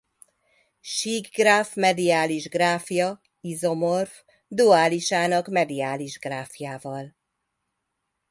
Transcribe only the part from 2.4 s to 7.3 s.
gráfja izomorf duálisának mediális gráfjával.